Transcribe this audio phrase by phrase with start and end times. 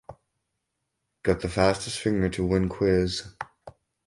[1.21, 3.35] Got the fastest finger to win quiz.